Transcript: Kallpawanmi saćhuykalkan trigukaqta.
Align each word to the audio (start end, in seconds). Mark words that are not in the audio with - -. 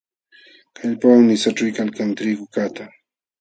Kallpawanmi 0.77 1.35
saćhuykalkan 1.43 2.15
trigukaqta. 2.17 2.89